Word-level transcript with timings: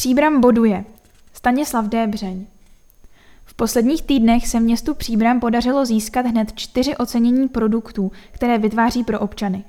Příbram 0.00 0.40
boduje. 0.40 0.84
Stanislav 1.32 1.84
Débřeň. 1.84 2.46
V 3.44 3.54
posledních 3.54 4.02
týdnech 4.02 4.48
se 4.48 4.60
městu 4.60 4.94
Příbram 4.94 5.40
podařilo 5.40 5.86
získat 5.86 6.26
hned 6.26 6.52
čtyři 6.54 6.96
ocenění 6.96 7.48
produktů, 7.48 8.12
které 8.32 8.58
vytváří 8.58 9.04
pro 9.04 9.20
občany. 9.20 9.64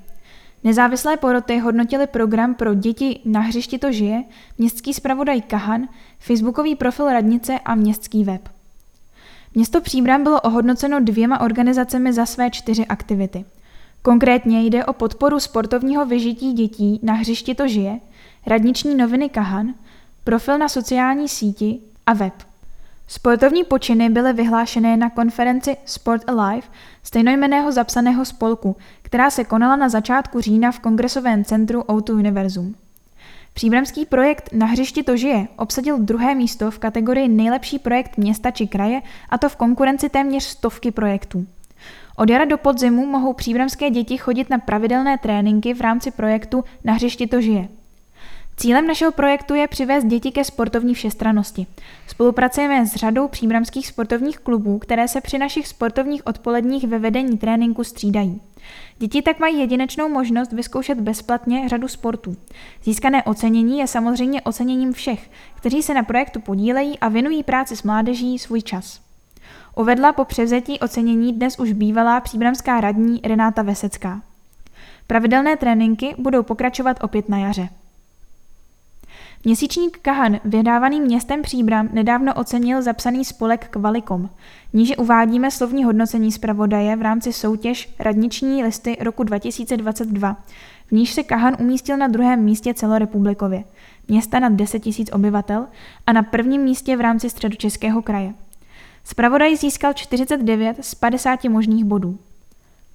Nezávislé 0.64 1.18
poroty 1.18 1.60
hodnotili 1.60 2.08
program 2.08 2.56
pro 2.56 2.74
děti 2.74 3.20
na 3.26 3.40
hřišti 3.40 3.78
to 3.78 3.92
žije, 3.92 4.24
městský 4.58 4.94
zpravodaj 4.94 5.42
Kahan, 5.42 5.88
facebookový 6.20 6.76
profil 6.76 7.10
radnice 7.10 7.60
a 7.66 7.76
městský 7.76 8.24
web. 8.24 8.50
Město 9.56 9.82
Příbram 9.82 10.24
bylo 10.24 10.42
ohodnoceno 10.42 11.00
dvěma 11.00 11.42
organizacemi 11.42 12.14
za 12.14 12.26
své 12.26 12.50
čtyři 12.50 12.86
aktivity. 12.86 13.46
Konkrétně 14.02 14.64
jde 14.64 14.86
o 14.86 14.94
podporu 14.94 15.40
sportovního 15.40 16.06
vyžití 16.06 16.54
dětí 16.54 17.00
na 17.04 17.14
hřišti 17.14 17.56
to 17.56 17.68
žije, 17.68 18.00
radniční 18.48 18.96
noviny 18.96 19.30
Kahan, 19.30 19.74
profil 20.24 20.58
na 20.58 20.70
sociální 20.70 21.30
síti 21.30 21.80
a 22.06 22.14
web. 22.14 22.34
Sportovní 23.08 23.64
počiny 23.64 24.10
byly 24.10 24.34
vyhlášené 24.34 24.98
na 24.98 25.10
konferenci 25.10 25.78
Sport 25.86 26.30
Alive 26.30 26.68
stejnojmeného 27.04 27.72
zapsaného 27.72 28.26
spolku, 28.26 28.76
která 29.02 29.30
se 29.30 29.44
konala 29.44 29.76
na 29.76 29.90
začátku 29.90 30.42
října 30.42 30.72
v 30.72 30.80
kongresovém 30.80 31.44
centru 31.44 31.84
Outu 31.92 32.14
Univerzum. 32.14 32.76
Příbramský 33.54 34.06
projekt 34.06 34.50
Na 34.54 34.66
hřišti 34.66 35.04
to 35.04 35.18
žije 35.18 35.48
obsadil 35.58 35.98
druhé 36.00 36.36
místo 36.36 36.72
v 36.72 36.80
kategorii 36.80 37.28
nejlepší 37.28 37.80
projekt 37.80 38.18
města 38.18 38.52
či 38.52 38.68
kraje 38.68 39.02
a 39.30 39.38
to 39.38 39.50
v 39.50 39.56
konkurenci 39.56 40.10
téměř 40.10 40.44
stovky 40.44 40.92
projektů. 40.92 41.46
Od 42.16 42.30
jara 42.30 42.46
do 42.46 42.58
podzimu 42.58 43.06
mohou 43.06 43.34
příbramské 43.34 43.90
děti 43.90 44.18
chodit 44.18 44.50
na 44.50 44.58
pravidelné 44.58 45.18
tréninky 45.18 45.74
v 45.74 45.82
rámci 45.82 46.12
projektu 46.12 46.64
Na 46.84 46.94
hřišti 46.94 47.28
to 47.28 47.42
žije. 47.42 47.68
Cílem 48.62 48.88
našeho 48.88 49.12
projektu 49.12 49.54
je 49.54 49.68
přivést 49.68 50.04
děti 50.04 50.32
ke 50.32 50.44
sportovní 50.44 50.94
všestranosti. 50.94 51.68
Spolupracujeme 52.08 52.86
s 52.86 52.96
řadou 52.96 53.28
příbramských 53.28 53.88
sportovních 53.88 54.40
klubů, 54.40 54.80
které 54.80 55.08
se 55.08 55.22
při 55.22 55.38
našich 55.38 55.68
sportovních 55.68 56.28
odpoledních 56.28 56.88
ve 56.88 57.00
vedení 57.00 57.38
tréninku 57.38 57.84
střídají. 57.84 58.42
Děti 58.98 59.22
tak 59.22 59.40
mají 59.40 59.60
jedinečnou 59.60 60.10
možnost 60.10 60.52
vyzkoušet 60.52 61.00
bezplatně 61.02 61.70
řadu 61.70 61.88
sportů. 61.88 62.36
Získané 62.84 63.24
ocenění 63.24 63.80
je 63.80 63.88
samozřejmě 63.88 64.42
oceněním 64.42 64.94
všech, 64.94 65.30
kteří 65.56 65.82
se 65.82 65.94
na 65.94 66.04
projektu 66.04 66.42
podílejí 66.42 67.00
a 67.00 67.10
věnují 67.10 67.44
práci 67.44 67.76
s 67.76 67.84
mládeží 67.84 68.40
svůj 68.40 68.62
čas. 68.62 69.02
Uvedla 69.76 70.14
po 70.14 70.26
převzetí 70.26 70.80
ocenění 70.80 71.34
dnes 71.34 71.60
už 71.60 71.72
bývalá 71.74 72.20
příbramská 72.20 72.82
radní 72.82 73.22
Renáta 73.24 73.62
Vesecká. 73.62 74.22
Pravidelné 75.08 75.58
tréninky 75.58 76.16
budou 76.18 76.44
pokračovat 76.44 77.04
opět 77.04 77.30
na 77.30 77.38
jaře. 77.38 77.70
Měsíčník 79.46 80.00
Kahan, 80.02 80.40
vydávaný 80.46 81.02
městem 81.02 81.42
Příbram, 81.42 81.90
nedávno 81.94 82.34
ocenil 82.34 82.82
zapsaný 82.82 83.26
spolek 83.26 83.68
Kvalikom. 83.68 84.30
Níže 84.74 84.96
uvádíme 84.96 85.52
slovní 85.52 85.84
hodnocení 85.84 86.32
zpravodaje 86.32 86.96
v 86.96 87.02
rámci 87.02 87.34
soutěž 87.34 87.94
Radniční 88.00 88.64
listy 88.64 88.98
roku 89.00 89.24
2022, 89.24 90.38
v 90.88 90.92
níž 90.92 91.14
se 91.14 91.24
Kahan 91.24 91.58
umístil 91.60 91.98
na 91.98 92.08
druhém 92.08 92.44
místě 92.44 92.74
celorepublikově, 92.74 93.64
města 94.08 94.40
nad 94.40 94.54
10 94.54 94.86
000 94.86 94.96
obyvatel 95.14 95.68
a 96.08 96.14
na 96.14 96.24
prvním 96.24 96.62
místě 96.62 96.98
v 96.98 97.02
rámci 97.02 97.30
středočeského 97.30 98.02
kraje. 98.02 98.34
Spravodaj 99.04 99.56
získal 99.56 99.94
49 99.94 100.78
z 100.82 100.96
50 100.96 101.44
možných 101.44 101.86
bodů. 101.86 102.20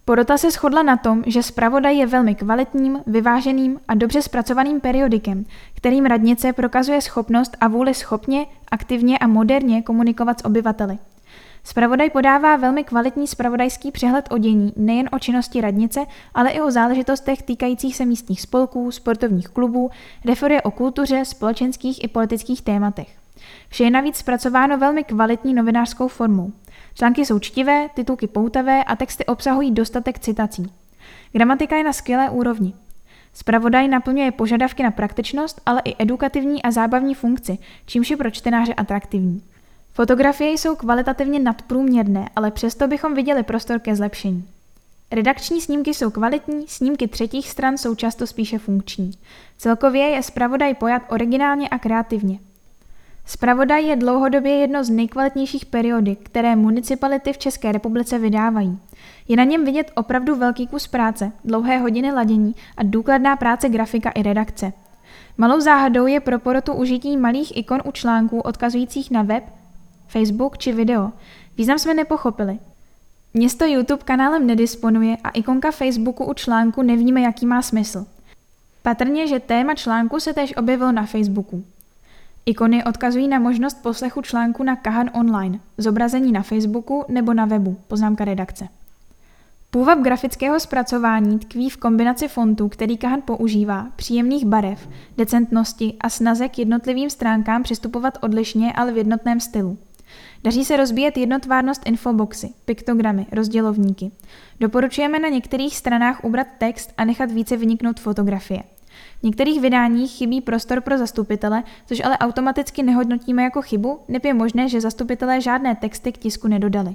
Porota 0.09 0.39
se 0.39 0.51
shodla 0.51 0.83
na 0.83 0.97
tom, 0.97 1.23
že 1.27 1.43
zpravodaj 1.43 1.97
je 1.97 2.07
velmi 2.07 2.35
kvalitním, 2.35 3.01
vyváženým 3.07 3.81
a 3.89 3.95
dobře 3.95 4.23
zpracovaným 4.23 4.81
periodikem, 4.81 5.45
kterým 5.75 6.05
radnice 6.05 6.53
prokazuje 6.53 7.01
schopnost 7.01 7.57
a 7.61 7.69
vůli 7.69 7.95
schopně, 7.95 8.47
aktivně 8.71 9.19
a 9.19 9.27
moderně 9.27 9.83
komunikovat 9.83 10.41
s 10.41 10.45
obyvateli. 10.45 10.98
Spravodaj 11.65 12.11
podává 12.11 12.57
velmi 12.57 12.85
kvalitní 12.85 13.27
spravodajský 13.27 13.93
přehled 13.93 14.29
o 14.31 14.39
dění 14.39 14.73
nejen 14.77 15.08
o 15.13 15.19
činnosti 15.19 15.61
radnice, 15.61 16.01
ale 16.35 16.51
i 16.51 16.61
o 16.61 16.70
záležitostech 16.70 17.42
týkajících 17.42 17.97
se 17.97 18.05
místních 18.05 18.41
spolků, 18.41 18.91
sportovních 18.91 19.48
klubů, 19.48 19.91
referuje 20.25 20.63
o 20.63 20.70
kultuře, 20.70 21.25
společenských 21.25 22.05
i 22.05 22.09
politických 22.09 22.63
tématech. 22.63 23.09
Vše 23.69 23.85
je 23.85 23.91
navíc 23.91 24.17
zpracováno 24.17 24.79
velmi 24.79 25.05
kvalitní 25.05 25.55
novinářskou 25.55 26.09
formou. 26.09 26.53
Články 26.98 27.27
jsou 27.27 27.39
čtivé, 27.39 27.89
titulky 27.95 28.27
poutavé 28.27 28.84
a 28.84 28.96
texty 28.96 29.27
obsahují 29.27 29.70
dostatek 29.70 30.18
citací. 30.18 30.73
Gramatika 31.33 31.77
je 31.77 31.84
na 31.84 31.92
skvělé 31.92 32.30
úrovni. 32.30 32.74
Spravodaj 33.34 33.89
naplňuje 33.89 34.33
požadavky 34.33 34.83
na 34.83 34.90
praktičnost, 34.90 35.61
ale 35.67 35.83
i 35.85 35.95
edukativní 35.98 36.62
a 36.62 36.70
zábavní 36.70 37.14
funkci, 37.14 37.58
čímž 37.86 38.11
je 38.11 38.17
pro 38.17 38.30
čtenáře 38.30 38.74
atraktivní. 38.74 39.42
Fotografie 39.92 40.51
jsou 40.51 40.77
kvalitativně 40.77 41.39
nadprůměrné, 41.39 42.29
ale 42.36 42.51
přesto 42.51 42.89
bychom 42.89 43.14
viděli 43.14 43.42
prostor 43.42 43.79
ke 43.79 43.96
zlepšení. 43.96 44.48
Redakční 45.11 45.61
snímky 45.61 45.95
jsou 45.95 46.11
kvalitní, 46.11 46.64
snímky 46.68 47.08
třetích 47.08 47.51
stran 47.51 47.79
jsou 47.79 47.95
často 47.95 48.27
spíše 48.27 48.58
funkční. 48.58 49.11
Celkově 49.58 50.02
je 50.02 50.23
zpravodaj 50.23 50.74
pojat 50.74 51.02
originálně 51.08 51.68
a 51.68 51.79
kreativně. 51.79 52.39
Spravodaj 53.29 53.87
je 53.87 53.97
dlouhodobě 53.97 54.53
jedno 54.53 54.85
z 54.85 54.91
nejkvalitnějších 54.91 55.67
periodik, 55.67 56.19
které 56.23 56.57
municipality 56.57 57.33
v 57.33 57.39
České 57.39 57.73
republice 57.73 58.19
vydávají. 58.19 58.79
Je 59.29 59.37
na 59.37 59.45
něm 59.45 59.64
vidět 59.64 59.91
opravdu 59.95 60.37
velký 60.37 60.67
kus 60.67 60.87
práce, 60.87 61.33
dlouhé 61.45 61.79
hodiny 61.79 62.13
ladění 62.13 62.55
a 62.77 62.83
důkladná 62.83 63.36
práce 63.36 63.69
grafika 63.69 64.11
i 64.11 64.23
redakce. 64.23 64.73
Malou 65.39 65.61
záhadou 65.61 66.07
je 66.07 66.20
pro 66.20 66.39
porotu 66.39 66.73
užití 66.73 67.17
malých 67.17 67.57
ikon 67.57 67.83
u 67.85 67.92
článků 67.92 68.41
odkazujících 68.41 69.11
na 69.11 69.23
web, 69.23 69.45
Facebook 70.09 70.59
či 70.59 70.73
video. 70.73 71.13
Význam 71.57 71.79
jsme 71.79 71.95
nepochopili. 71.95 72.59
Město 73.35 73.65
YouTube 73.65 74.03
kanálem 74.05 74.47
nedisponuje 74.47 75.17
a 75.25 75.31
ikonka 75.31 75.70
Facebooku 75.70 76.25
u 76.25 76.35
článku 76.35 76.83
nevíme, 76.83 77.20
jaký 77.20 77.47
má 77.47 77.63
smysl. 77.63 78.07
Patrně, 78.83 79.27
že 79.27 79.41
téma 79.41 79.75
článku 79.75 80.20
se 80.20 80.35
též 80.35 80.57
objevilo 80.57 80.92
na 80.92 81.07
Facebooku. 81.07 81.65
Ikony 82.48 82.84
odkazují 82.84 83.29
na 83.29 83.39
možnost 83.39 83.83
poslechu 83.83 84.23
článku 84.23 84.62
na 84.62 84.77
Kahan 84.77 85.11
Online, 85.14 85.61
zobrazení 85.79 86.33
na 86.33 86.42
Facebooku 86.42 87.05
nebo 87.08 87.34
na 87.34 87.45
webu, 87.45 87.77
poznámka 87.89 88.24
redakce. 88.24 88.68
Půvab 89.70 89.98
grafického 89.98 90.61
zpracování 90.61 91.39
tkví 91.39 91.70
v 91.70 91.77
kombinaci 91.77 92.29
fontů, 92.29 92.68
který 92.68 92.96
Kahan 92.96 93.23
používá, 93.23 93.86
příjemných 93.96 94.45
barev, 94.45 94.89
decentnosti 95.17 95.95
a 96.01 96.08
snaze 96.08 96.48
k 96.48 96.58
jednotlivým 96.58 97.11
stránkám 97.11 97.62
přistupovat 97.62 98.18
odlišně, 98.20 98.73
ale 98.73 98.92
v 98.92 98.96
jednotném 98.96 99.40
stylu. 99.40 99.79
Daří 100.45 100.64
se 100.64 100.77
rozbíjet 100.77 101.17
jednotvárnost 101.17 101.83
infoboxy, 101.85 102.51
piktogramy, 102.64 103.27
rozdělovníky. 103.33 104.11
Doporučujeme 104.61 105.18
na 105.18 105.29
některých 105.29 105.77
stranách 105.77 106.24
ubrat 106.24 106.46
text 106.58 106.92
a 106.96 107.05
nechat 107.05 107.30
více 107.30 107.56
vyniknout 107.56 108.01
fotografie. 108.01 108.62
V 109.21 109.23
některých 109.23 109.61
vydáních 109.61 110.11
chybí 110.11 110.41
prostor 110.41 110.81
pro 110.81 110.99
zastupitele, 110.99 111.63
což 111.87 112.01
ale 112.05 112.19
automaticky 112.19 112.83
nehodnotíme 112.83 113.43
jako 113.43 113.63
chybu, 113.63 114.01
nebo 114.09 114.29
je 114.29 114.35
možné, 114.35 114.69
že 114.69 114.81
zastupitelé 114.81 115.41
žádné 115.41 115.77
texty 115.77 116.13
k 116.13 116.19
tisku 116.19 116.49
nedodali. 116.49 116.95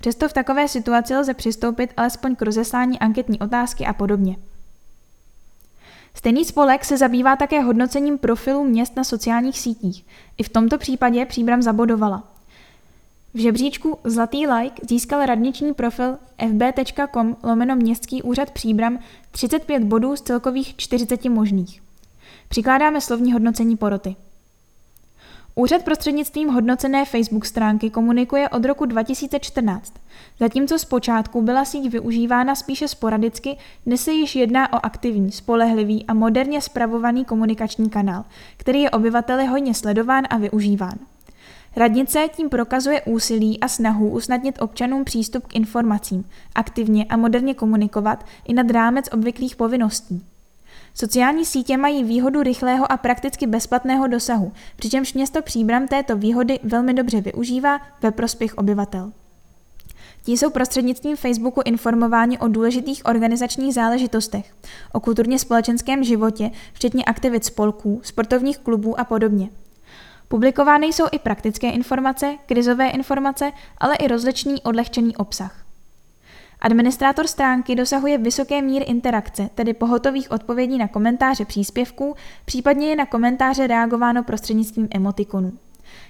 Přesto 0.00 0.28
v 0.28 0.32
takové 0.32 0.68
situaci 0.68 1.16
lze 1.16 1.34
přistoupit 1.34 1.92
alespoň 1.96 2.36
k 2.36 2.42
rozeslání 2.42 2.98
anketní 2.98 3.38
otázky 3.38 3.86
a 3.86 3.92
podobně. 3.92 4.36
Stejný 6.14 6.44
spolek 6.44 6.84
se 6.84 6.96
zabývá 6.96 7.36
také 7.36 7.60
hodnocením 7.60 8.18
profilů 8.18 8.64
měst 8.64 8.96
na 8.96 9.04
sociálních 9.04 9.58
sítích. 9.58 10.06
I 10.38 10.42
v 10.42 10.48
tomto 10.48 10.78
případě 10.78 11.26
příbram 11.26 11.62
zabodovala. 11.62 12.33
V 13.34 13.38
žebříčku 13.38 13.98
Zlatý 14.04 14.46
like 14.46 14.86
získal 14.88 15.26
radniční 15.26 15.74
profil 15.74 16.18
fb.com 16.48 17.36
lomeno 17.42 17.76
městský 17.76 18.22
úřad 18.22 18.50
Příbram 18.50 18.98
35 19.30 19.82
bodů 19.84 20.16
z 20.16 20.22
celkových 20.22 20.76
40 20.76 21.24
možných. 21.24 21.82
Přikládáme 22.48 23.00
slovní 23.00 23.32
hodnocení 23.32 23.76
poroty. 23.76 24.16
Úřad 25.54 25.82
prostřednictvím 25.82 26.48
hodnocené 26.48 27.04
Facebook 27.04 27.44
stránky 27.44 27.90
komunikuje 27.90 28.48
od 28.48 28.64
roku 28.64 28.86
2014. 28.86 29.94
Zatímco 30.40 30.78
zpočátku 30.78 31.42
byla 31.42 31.64
síť 31.64 31.92
využívána 31.92 32.54
spíše 32.54 32.88
sporadicky, 32.88 33.56
dnes 33.86 34.04
se 34.04 34.12
již 34.12 34.36
jedná 34.36 34.72
o 34.72 34.86
aktivní, 34.86 35.32
spolehlivý 35.32 36.04
a 36.06 36.14
moderně 36.14 36.60
spravovaný 36.60 37.24
komunikační 37.24 37.90
kanál, 37.90 38.24
který 38.56 38.80
je 38.82 38.90
obyvateli 38.90 39.46
hodně 39.46 39.74
sledován 39.74 40.24
a 40.30 40.36
využíván. 40.36 40.98
Radnice 41.76 42.28
tím 42.36 42.48
prokazuje 42.48 43.02
úsilí 43.02 43.60
a 43.60 43.68
snahu 43.68 44.08
usnadnit 44.08 44.62
občanům 44.62 45.04
přístup 45.04 45.46
k 45.46 45.56
informacím, 45.56 46.24
aktivně 46.54 47.04
a 47.04 47.16
moderně 47.16 47.54
komunikovat 47.54 48.26
i 48.44 48.54
nad 48.54 48.70
rámec 48.70 49.08
obvyklých 49.12 49.56
povinností. 49.56 50.24
Sociální 50.94 51.44
sítě 51.44 51.76
mají 51.76 52.04
výhodu 52.04 52.42
rychlého 52.42 52.92
a 52.92 52.96
prakticky 52.96 53.46
bezplatného 53.46 54.06
dosahu, 54.06 54.52
přičemž 54.76 55.14
město 55.14 55.42
Příbram 55.42 55.88
této 55.88 56.16
výhody 56.16 56.60
velmi 56.62 56.94
dobře 56.94 57.20
využívá 57.20 57.80
ve 58.02 58.10
prospěch 58.10 58.54
obyvatel. 58.54 59.12
Ti 60.24 60.32
jsou 60.32 60.50
prostřednictvím 60.50 61.16
Facebooku 61.16 61.60
informováni 61.64 62.38
o 62.38 62.48
důležitých 62.48 63.06
organizačních 63.06 63.74
záležitostech, 63.74 64.54
o 64.92 65.00
kulturně 65.00 65.38
společenském 65.38 66.04
životě, 66.04 66.50
včetně 66.72 67.04
aktivit 67.04 67.44
spolků, 67.44 68.00
sportovních 68.04 68.58
klubů 68.58 69.00
a 69.00 69.04
podobně– 69.04 69.48
Publikovány 70.34 70.86
jsou 70.86 71.04
i 71.12 71.18
praktické 71.18 71.70
informace, 71.70 72.36
krizové 72.46 72.90
informace, 72.90 73.52
ale 73.78 73.96
i 73.96 74.08
rozličný 74.08 74.62
odlehčený 74.62 75.16
obsah. 75.16 75.64
Administrátor 76.60 77.26
stránky 77.26 77.74
dosahuje 77.74 78.18
vysoké 78.18 78.62
míry 78.62 78.84
interakce, 78.84 79.50
tedy 79.54 79.74
pohotových 79.74 80.30
odpovědí 80.30 80.78
na 80.78 80.88
komentáře 80.88 81.44
příspěvků, 81.44 82.14
případně 82.44 82.88
je 82.88 82.96
na 82.96 83.06
komentáře 83.06 83.66
reagováno 83.66 84.22
prostřednictvím 84.22 84.88
emotikonů. 84.94 85.52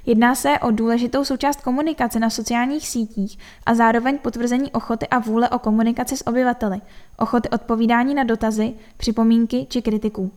Jedná 0.06 0.35
se 0.35 0.59
o 0.59 0.71
důležitou 0.71 1.25
součást 1.25 1.61
komunikace 1.61 2.19
na 2.19 2.31
sociálních 2.31 2.88
sítích 2.88 3.38
a 3.67 3.75
zároveň 3.75 4.19
potvrzení 4.19 4.73
ochoty 4.73 5.09
a 5.09 5.19
vůle 5.19 5.49
o 5.49 5.59
komunikaci 5.59 6.17
s 6.17 6.26
obyvateli, 6.26 6.81
ochoty 7.19 7.49
odpovídání 7.49 8.15
na 8.15 8.25
dotazy, 8.25 8.75
připomínky 8.97 9.67
či 9.71 9.82
kritiku. 9.82 10.31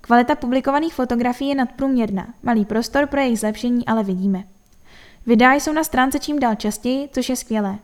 Kvalita 0.00 0.34
publikovaných 0.34 0.94
fotografií 0.94 1.48
je 1.48 1.54
nadprůměrná, 1.54 2.34
malý 2.42 2.64
prostor 2.64 3.06
pro 3.06 3.20
jejich 3.20 3.38
zlepšení 3.38 3.86
ale 3.86 4.04
vidíme. 4.04 4.44
Videa 5.26 5.54
jsou 5.54 5.72
na 5.72 5.84
stránce 5.84 6.18
čím 6.18 6.38
dál 6.38 6.54
častěji, 6.54 7.08
což 7.12 7.28
je 7.28 7.36
skvělé. 7.36 7.78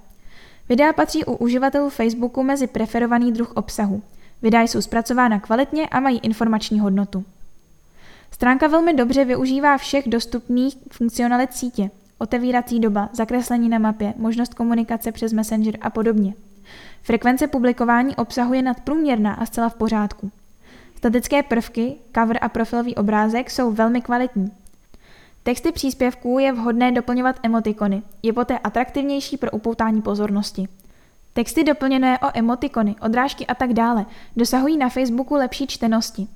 Videa 0.69 0.93
patří 0.93 1.25
u 1.25 1.37
uživatelů 1.37 1.91
Facebooku 1.91 2.43
mezi 2.43 2.67
preferovaný 2.67 3.33
druh 3.33 3.53
obsahu. 3.53 4.03
Videa 4.43 4.63
jsou 4.63 4.83
zpracována 4.83 5.41
kvalitně 5.41 5.89
a 5.89 6.01
mají 6.01 6.19
informační 6.19 6.81
hodnotu. 6.81 7.25
Stránka 8.31 8.67
velmi 8.67 8.95
dobře 8.95 9.25
využívá 9.25 9.79
všech 9.79 10.09
dostupných 10.09 10.77
funkcionalit 10.91 11.55
sítě, 11.55 11.91
otevírací 12.19 12.81
doba, 12.81 13.09
zakreslení 13.13 13.69
na 13.69 13.79
mapě, 13.79 14.15
možnost 14.17 14.55
komunikace 14.55 15.13
přes 15.13 15.33
Messenger 15.33 15.79
a 15.81 15.91
podobně. 15.91 16.35
Frekvence 17.03 17.47
publikování 17.47 18.17
obsahu 18.17 18.55
je 18.55 18.63
nadprůměrná 18.63 19.35
a 19.35 19.47
zcela 19.47 19.69
v 19.69 19.75
pořádku. 19.75 20.31
Statické 20.97 21.43
prvky, 21.43 21.97
cover 22.15 22.39
a 22.41 22.49
profilový 22.49 22.95
obrázek 22.95 23.51
jsou 23.51 23.73
velmi 23.73 24.01
kvalitní. 24.01 24.51
Texty 25.43 25.73
příspěvků 25.73 26.39
je 26.39 26.53
vhodné 26.53 26.93
doplňovat 26.93 27.37
emotikony, 27.43 28.03
je 28.23 28.33
poté 28.33 28.59
atraktivnější 28.59 29.37
pro 29.37 29.51
upoutání 29.51 30.03
pozornosti. 30.03 30.69
Texty 31.33 31.65
doplněné 31.65 32.19
o 32.19 32.27
emotikony, 32.35 32.97
odrážky 33.01 33.47
a 33.47 33.55
tak 33.55 33.73
dále 33.73 34.07
dosahují 34.37 34.77
na 34.77 34.89
Facebooku 34.89 35.35
lepší 35.35 35.67
čtenosti. 35.67 36.29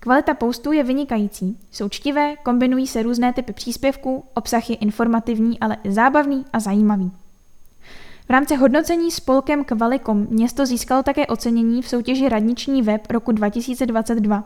Kvalita 0.00 0.34
postů 0.34 0.72
je 0.72 0.82
vynikající, 0.82 1.58
jsou 1.70 1.88
čtivé, 1.88 2.36
kombinují 2.36 2.86
se 2.86 3.02
různé 3.02 3.32
typy 3.32 3.52
příspěvků, 3.52 4.24
obsah 4.34 4.70
je 4.70 4.76
informativní, 4.76 5.60
ale 5.60 5.76
i 5.84 5.92
zábavný 5.92 6.44
a 6.52 6.60
zajímavý. 6.60 7.12
V 8.26 8.30
rámci 8.30 8.56
hodnocení 8.56 9.10
spolkem 9.10 9.64
Kvalikom 9.64 10.26
město 10.30 10.66
získalo 10.66 11.02
také 11.02 11.26
ocenění 11.26 11.82
v 11.82 11.88
soutěži 11.88 12.28
Radniční 12.28 12.82
web 12.82 13.10
roku 13.10 13.32
2022. 13.32 14.44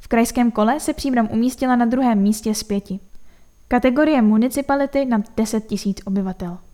V 0.00 0.08
krajském 0.08 0.50
kole 0.50 0.80
se 0.80 0.92
Příbram 0.92 1.28
umístila 1.32 1.76
na 1.76 1.84
druhém 1.84 2.18
místě 2.18 2.54
z 2.54 2.62
pěti. 2.62 3.00
Kategorie 3.68 4.22
municipality 4.22 5.04
nad 5.04 5.20
10 5.36 5.70
000 5.70 5.94
obyvatel. 6.04 6.58